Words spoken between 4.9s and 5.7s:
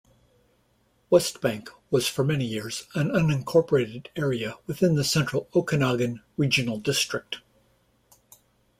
the Central